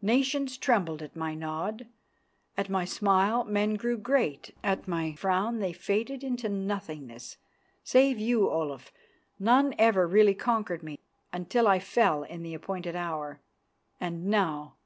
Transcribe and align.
Nations 0.00 0.56
trembled 0.56 1.02
at 1.02 1.16
my 1.16 1.34
nod; 1.34 1.88
at 2.56 2.68
my 2.68 2.84
smile 2.84 3.42
men 3.42 3.74
grew 3.74 3.98
great; 3.98 4.54
at 4.62 4.86
my 4.86 5.16
frown 5.16 5.58
they 5.58 5.72
faded 5.72 6.22
into 6.22 6.48
nothingness. 6.48 7.38
Save 7.82 8.16
you, 8.20 8.48
Olaf, 8.48 8.92
none 9.40 9.74
ever 9.78 10.06
really 10.06 10.34
conquered 10.36 10.84
me, 10.84 11.00
until 11.32 11.66
I 11.66 11.80
fell 11.80 12.22
in 12.22 12.44
the 12.44 12.54
appointed 12.54 12.94
hour. 12.94 13.40
And 13.98 14.26
now! 14.26 14.76